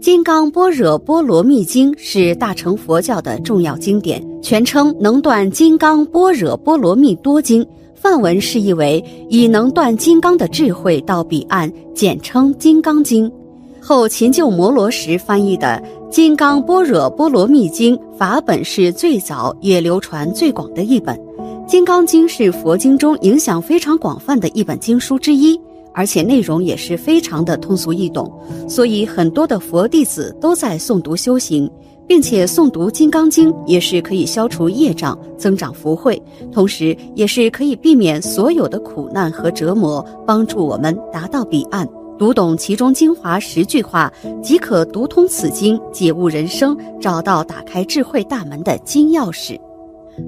[0.00, 7.64] 金刚般若波罗蜜经》是大乘佛教的重要经典，全称《能断金刚般若波罗蜜多经》，
[7.94, 13.26] 梵文释义为“以能断金刚的智慧到彼岸”，简称《金刚经》。
[13.80, 21.16] 后秦救摩罗什翻译的《金刚般若波罗蜜经》法本是最早也流传最广的一本，
[21.66, 25.58] 《金刚经》是佛经中影响非常广泛的一本经书之一。
[25.94, 28.30] 而且内容也是非常的通俗易懂，
[28.68, 31.70] 所以很多的佛弟子都在诵读修行，
[32.06, 36.20] 并且诵读《金刚经》也是可以消除业障、增长福慧，
[36.52, 41.88] 同时也是可以避免所有的苦难和折磨，帮助我们达到彼岸。
[42.18, 49.58] 读懂其中精华十句话，即可读通此经，解悟人生，找到打开智慧大门的金钥匙。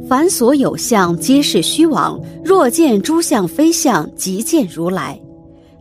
[0.08, 5.20] 凡所有相，皆是虚妄；若见诸相非相，即见如来。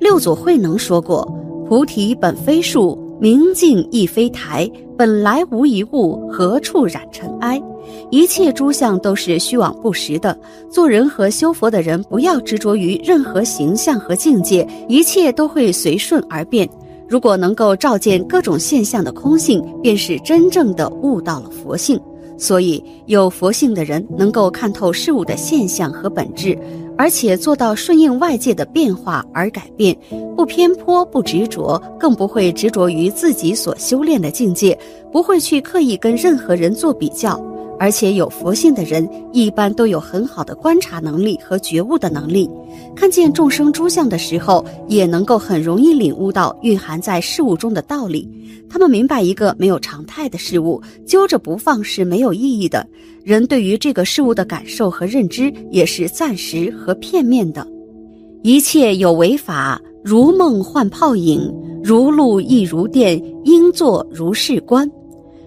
[0.02, 1.24] 六祖慧能说过
[1.70, 7.62] ：“菩提本非树，明镜亦非台，本来无一物，何处染尘埃？
[8.10, 10.36] 一切诸相都是虚妄不实的。
[10.72, 16.68] 做人和修佛的人，不要执着于任何形象和境界，一切都会随顺而变。
[17.08, 22.02] 如果能够照见各种现象的空性，便是真正的悟到了佛性。
[22.40, 26.58] 所以，有佛性的人能够看透事物的现象和本质。”
[27.02, 29.98] 而且做到顺应外界的变化而改变，
[30.38, 34.78] 不偏颇，不执着，更不会执着于自己所修炼的境界，
[35.12, 37.44] 不会去刻意跟任何人做比较。
[37.82, 42.48] 而且有佛性的人，一般都有很好的观察能力和觉悟的能力，
[42.96, 48.30] 看见众生诸相的时候，也能够很容易领悟到蕴含在事物中的道理。
[48.70, 52.86] 他们明白，一个没有常态的事物，揪着不放是没有意义的。
[53.24, 57.68] 人对于这个事物的感受和认知，也是暂时和片面的。
[58.44, 61.52] 一切有为法，如梦幻泡影，
[61.84, 64.88] 如露亦如电，应作如是观。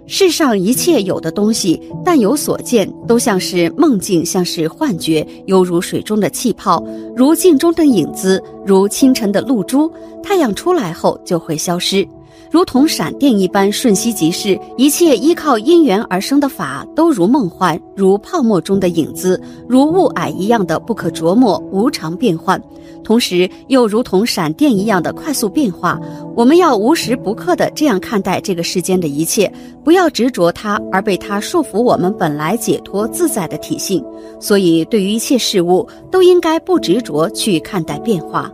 [0.07, 6.85] 世上一切有的东西，但有所见，都像是梦境，像是幻觉，犹如水中的气泡，
[7.17, 9.91] 如镜中的影子，如清晨的露珠。
[10.23, 12.07] 太阳出来后就会消失。
[12.51, 22.63] 如同闪电一般瞬息即逝，一切依靠因缘而生的法都如梦幻，如泡沫中的影子，如雾霭一样的不可琢磨、无常变幻，
[23.05, 26.01] 同时又如同闪电一样的快速变化。
[26.35, 29.53] 我们要无时不刻的这样看待这个世间的一切，
[29.85, 34.05] 不要执着它而被它束缚我们本来解脱自在的体性。
[34.41, 38.51] 所以，对于一切事物，都应该不执着去看待变化。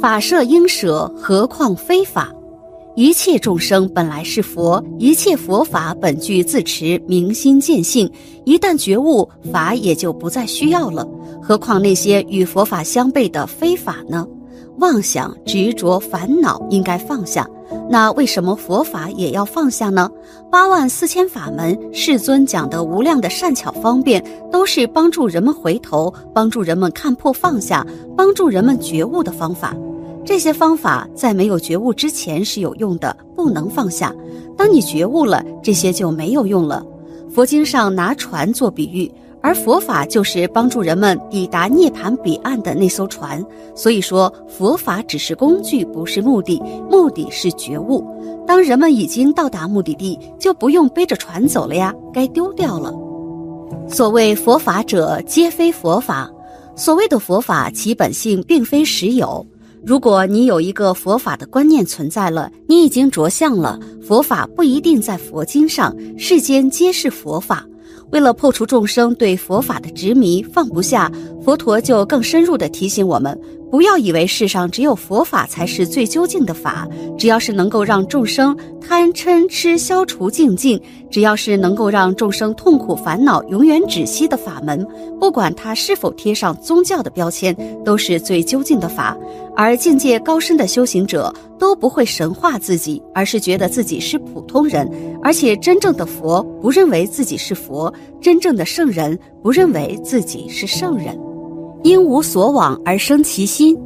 [0.00, 2.32] 法设应舍，何况非法？
[2.98, 8.10] 一切众生本来是佛，一切佛法本具自持，明心见性。
[8.44, 11.06] 一旦觉悟，法也就不再需要了。
[11.40, 14.26] 何况那些与佛法相悖的非法呢？
[14.78, 17.48] 妄想、执着、烦恼应该放下。
[17.88, 20.10] 那为什么佛法也要放下呢？
[20.50, 24.20] 八万四千法门，世尊讲的无量的善巧方便，
[24.50, 27.86] 都是帮助人们回头、帮助人们看破放下、
[28.16, 29.72] 帮助人们觉悟的方法。
[30.28, 34.14] 这些方法在没有觉悟之前是有用的，不能放下。
[34.58, 36.84] 当你觉悟了，这些就没有用了。
[37.30, 43.42] 佛经上拿船做比喻，而佛法就是帮助人们抵达涅槃彼岸的那艘船。
[43.74, 48.04] 所以说，佛法只是工具，不是目的，目的是觉悟。
[48.46, 52.92] 当人们已经到达目的地，就不用背着船走了呀，该丢掉了。
[53.88, 56.30] 所谓佛法者，皆非佛法。
[56.76, 59.44] 所谓的佛法，其本性并非实有。
[59.88, 63.80] 如果你有一个佛法的观念存在了，你已经着相了。
[64.06, 67.66] 佛法不一定在佛经上，世间皆是佛法。
[68.10, 71.10] 为了破除众生对佛法的执迷，放不下，
[71.48, 73.40] 佛陀就更深入地提醒我们。
[73.70, 76.86] 不要以为世上只有佛法才是最究竟的法，
[77.16, 80.78] 只要是能够让众生贪嗔痴消除净尽，
[81.10, 84.86] 只要是能够让众生痛苦烦恼永远止息的法门，
[85.18, 89.16] 不管它是否贴上宗教的标签，都是最究竟的法。
[89.56, 94.86] 而境界高深的修行者都不会神化自己，而是觉得自己是普通人，
[95.22, 97.90] 而且真正的佛不认为自己是佛，
[98.20, 101.18] 真正的圣人不认为自己是圣人。
[101.82, 103.76] 因无所往而生其心，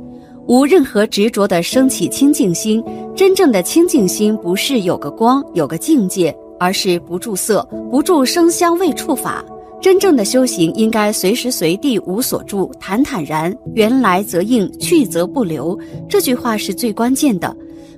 [0.46, 2.82] 无任何执着的升起清净心。
[3.14, 9.44] 真正的清净心不是有个光、有个境界，而是不住色、不住声香味触法。
[9.80, 13.54] 真正的修行应该随时随地无所住，坦坦然。
[13.74, 15.78] 缘来则应，去则不留。
[16.08, 17.54] 这句话是最关键的。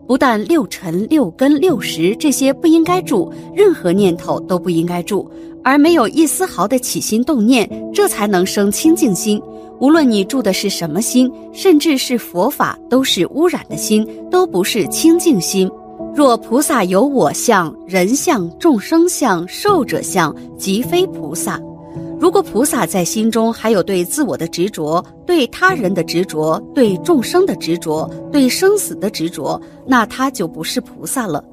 [0.06, 5.30] 不但六尘、六根、六识这些不应该住，任何念头都不应该住，
[5.62, 9.40] 而没有一丝毫的起心动念，这才能生清净心。
[9.80, 15.70] 无论你住的是什么心，甚至是佛法，都是污染的心，都不是清净心。
[16.14, 21.60] 若菩萨有我相、人相、众生相、寿者相，即非菩萨。
[22.20, 31.44] 如果菩萨在心中还有对自我的执着、对他人的执着、对众生的执着、对生死的执着，那他就不是菩萨了。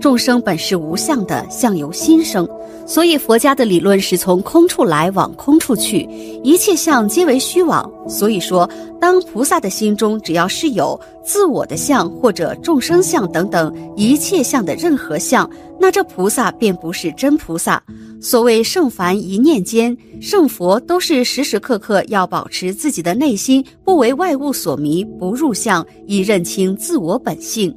[0.00, 2.48] 众生本是无相的，相由心生，
[2.86, 6.08] 所以佛家的理论是从空处来，往空处去，
[6.42, 7.88] 一切相皆为虚妄。
[8.08, 8.68] 所以说，
[8.98, 15.48] 当菩萨的心中只要是有自我的相或者众生相等等一切相的任何相，
[15.78, 17.82] 那这菩萨便不是真菩萨。
[18.22, 27.74] 所谓圣凡一念间，圣佛都是时时刻刻要保持自己的内心不为外物所迷，不入相，以认清自我本性。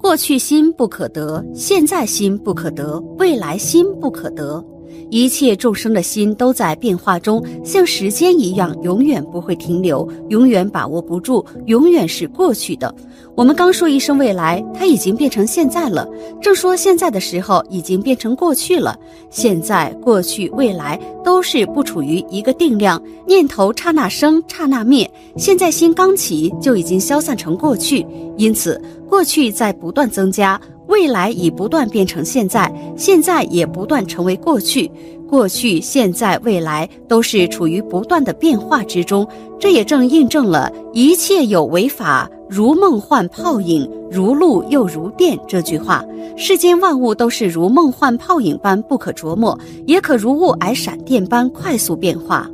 [0.00, 4.64] 过去心不可得，现在心不可得，未来心不可得。
[5.10, 12.94] 一切众生的心都在变化中，像时间一样，永远不会停留，永远把握不住，永远是过去的。
[13.34, 16.06] 我们刚说一声未来，它已经变成现在了；
[16.42, 18.98] 正说现在的时候，已经变成过去了。
[19.30, 25.10] 现在、过去、未来都是不处于一个定量，念头刹那生，刹那灭。
[25.36, 28.04] 现在心刚起，就已经消散成过去，
[28.36, 30.60] 因此过去在不断增加。
[30.90, 34.90] 未来已不断变成现在，现在也不断成为过去，
[35.28, 39.26] 过去、现在、未来都是处于不断的变化之中。
[39.58, 46.04] 这也正印证了“一切有为法，如梦幻泡影，如露又如电”这句话。
[46.36, 49.56] 世间万物都是如梦幻泡影般不可琢磨，
[49.86, 52.50] 也可如雾霭闪电般快速变化。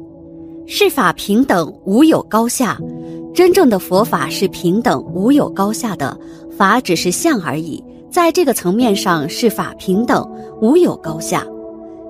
[0.66, 2.78] 世法平等，无有高下。
[3.32, 6.18] 真正的佛法是平等、无有高下的，
[6.56, 7.82] 法只是相而已。
[8.16, 10.26] 在这个层面上，是法平等，
[10.62, 11.46] 无有高下。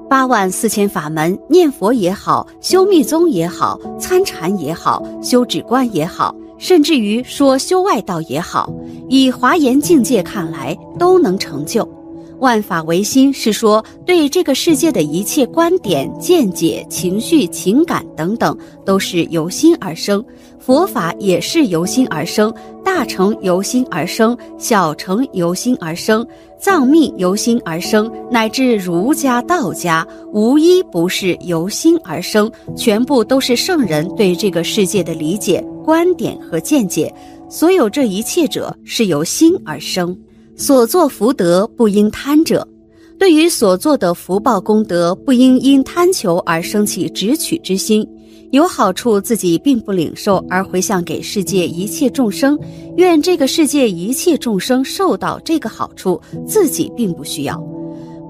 [0.09, 8.73] 八万四千法门，念佛也好，修密宗也好，参禅也好，修止观也好，甚至于说修外道也好，
[9.09, 11.96] 以华严境界看来，都能成就。
[12.39, 20.25] 万法唯心是说，对这个世界的一切观点、见解、情绪、情感等等，都是由心而生。
[20.59, 22.53] 佛法也是由心而生，
[22.85, 26.27] 大乘由心而生，小乘由心而生，
[26.59, 32.51] 藏密由心而生，乃至儒家、道家，无一不是由心而生。
[32.77, 37.15] 全部都是圣人对这个世界的理解、观点和见解。
[37.49, 40.17] 所有这一切者，是由心而生。
[40.59, 42.67] 所作福德不应贪者，
[43.19, 48.09] 对于所做的福报功德，不应因贪求而生起执取之心。
[48.53, 52.59] 有好处自己并不领受，而回向给世界一切众生，
[52.97, 57.63] 愿这个世界一切众生受到这个好处，自己并不需要。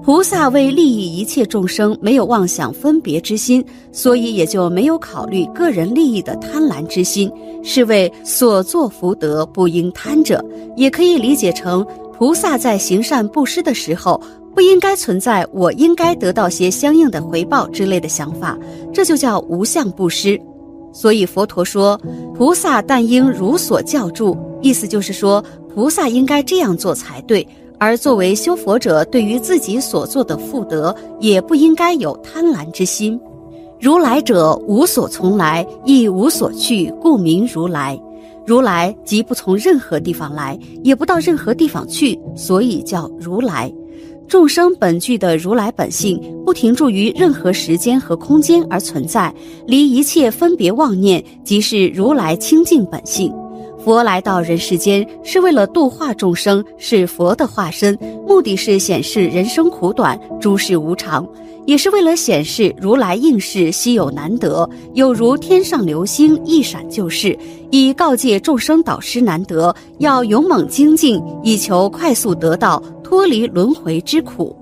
[0.03, 3.63] 菩萨为利益一切众生，没有妄想分别之心，
[3.93, 7.31] 所以也就没有考虑个人利益的贪婪之心，
[7.63, 10.43] 是为所作福德不应贪者，
[10.75, 11.85] 也可以理解成。
[12.17, 14.19] 菩萨在行善布施的时候，
[14.55, 18.57] 不应该存在“我应该得到些相应的回报”之类的想法，
[18.91, 20.39] 这就叫无相布施。
[20.91, 21.95] 所以佛陀说
[22.35, 25.43] ：“菩萨但应如所教住”，意思就是说，
[25.75, 27.47] 菩萨应该这样做才对。
[27.77, 33.19] 而作为修佛者，对于自己所做的福德，也不应该有贪婪之心。
[33.79, 37.95] 如来者，无所从来，亦无所去，故名如来。
[38.47, 43.69] 如来即不从任何地方来，也不到任何地方去，所以叫如来。
[44.25, 49.33] 众生本具的如来本性，不停驻于任何时间和空间而存在，
[49.65, 53.33] 离一切分别妄念，即是如来清净本性。
[53.83, 61.27] 佛来到人世间，是为了度化众生，是佛的化身，目的是显示人生苦短，诸事无常。
[61.67, 67.37] 也是为了显示如来应世稀有难得，有如天上流星一闪就是，
[67.71, 74.55] 以告诫众生导师难得，要勇猛精进，以求快速得到脱离轮回之苦。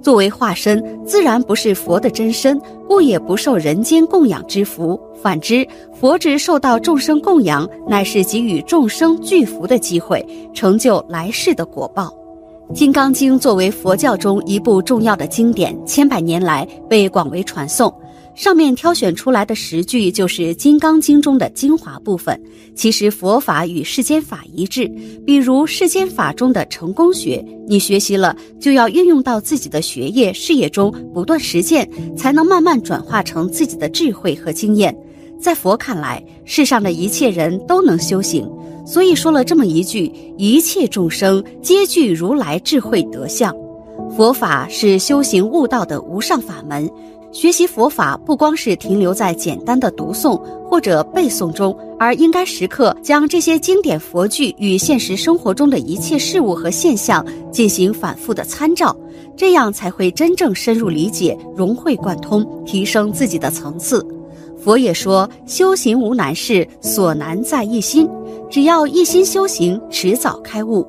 [0.00, 4.98] 作为化身，自然不是佛的真身，故也不受人间供养之福。
[5.20, 12.04] 反之，佛只受到众生供养，乃是给予众生具福的机会，成就来世的果报。
[12.74, 17.92] 《金刚经》作为佛教中一部重要的经典，千百年来被广为传颂。
[18.34, 22.38] 上面挑选出来的十句就是《金刚经》中的精华部分。
[22.74, 24.86] 其实佛法与世间法一致，
[25.26, 34.94] 比如世间法中的成功学，你学习了就要运用到自己的学业、事业中，不断实践，才能慢慢转化成自己的智慧和经验。
[35.40, 38.48] 在佛看来，世上的一切人都能修行，
[38.88, 43.54] 所以说了这么一句：一切众生皆具如来智慧德相。
[44.16, 46.90] 佛法是修行悟道的无上法门。
[47.30, 58.96] 学习佛法不光是停留在简单的读诵或者背诵中，而应该时刻将这些经典佛句与现实生活中的一切事物和现象进行反复的参照，
[59.36, 64.02] 这样才会真正深入理解、融会贯通，提升自己的层次。
[64.68, 68.06] 佛也说，修行无难事，所难在一心。
[68.50, 70.86] 只要一心修行，迟早开悟。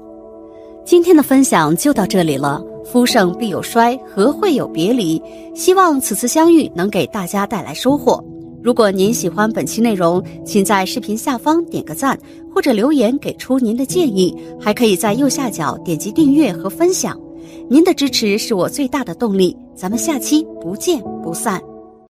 [0.83, 2.62] 今天的分享就到这里了。
[2.83, 5.21] 夫盛必有衰，何会有别离？
[5.55, 8.21] 希望此次相遇能给大家带来收获。
[8.62, 12.19] 如果您喜欢本期内容，请在视频下方点个赞，
[12.53, 17.17] 或者留言给出您的建议，还可以在右下角点击订阅和分享。
[17.69, 19.55] 您的支持是我最大的动力。
[19.74, 21.62] 咱们下期不见不散。